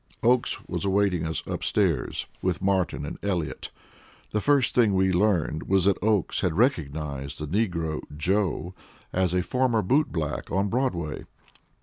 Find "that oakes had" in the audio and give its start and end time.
5.85-6.57